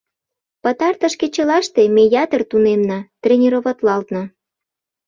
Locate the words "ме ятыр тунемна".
1.95-2.99